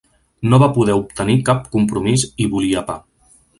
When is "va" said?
0.63-0.69